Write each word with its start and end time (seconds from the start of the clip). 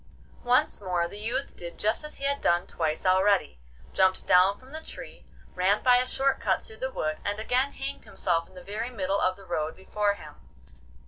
Once 0.43 0.81
more 0.81 1.07
the 1.07 1.19
youth 1.19 1.55
did 1.55 1.77
just 1.77 2.03
as 2.03 2.15
he 2.15 2.23
had 2.23 2.41
done 2.41 2.65
twice 2.65 3.05
already; 3.05 3.59
jumped 3.93 4.25
down 4.25 4.57
from 4.57 4.71
the 4.71 4.81
tree, 4.81 5.27
ran 5.53 5.83
by 5.83 5.97
a 5.97 6.07
short 6.07 6.39
cut 6.39 6.65
through 6.65 6.77
the 6.81 6.89
wood, 6.91 7.19
and 7.23 7.37
again 7.39 7.73
hanged 7.73 8.05
himself 8.05 8.47
in 8.49 8.55
the 8.55 8.63
very 8.63 8.89
middle 8.89 9.21
of 9.21 9.35
the 9.35 9.45
road 9.45 9.75
before 9.75 10.13
him. 10.15 10.33